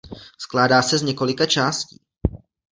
Skládá 0.39 0.81
se 0.81 0.97
z 0.97 1.01
několika 1.01 1.45
částí. 1.45 2.01